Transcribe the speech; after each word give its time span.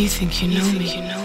You 0.00 0.08
think 0.08 0.40
you 0.40 0.48
know 0.48 0.72
me. 0.72 1.19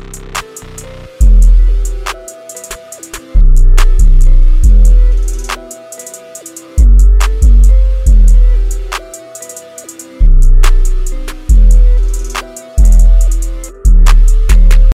Peace. 0.00 0.29